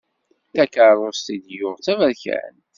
Takeṛṛust 0.55 1.27
i 1.35 1.37
d-yuɣ 1.43 1.75
d 1.77 1.81
taberkant. 1.85 2.63